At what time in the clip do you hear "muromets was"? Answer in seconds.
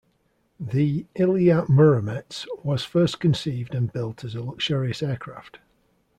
1.69-2.83